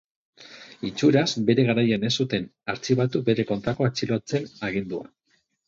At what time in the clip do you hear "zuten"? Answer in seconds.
2.25-2.49